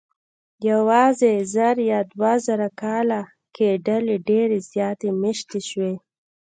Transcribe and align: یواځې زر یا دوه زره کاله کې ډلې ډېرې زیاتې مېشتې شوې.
یواځې 0.69 1.31
زر 1.53 1.75
یا 1.91 1.99
دوه 2.13 2.31
زره 2.45 2.67
کاله 2.81 3.21
کې 3.55 3.81
ډلې 3.85 4.15
ډېرې 4.29 4.59
زیاتې 4.71 5.09
مېشتې 5.21 5.59
شوې. 5.69 5.95